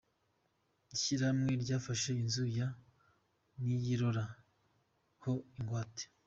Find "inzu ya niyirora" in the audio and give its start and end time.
2.21-4.25